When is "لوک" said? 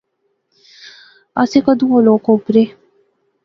2.05-2.25